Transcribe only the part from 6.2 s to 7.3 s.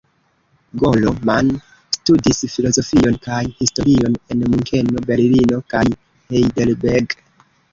Heidelberg.